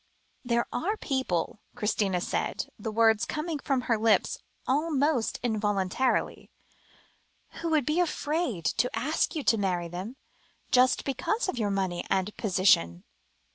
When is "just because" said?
10.71-11.47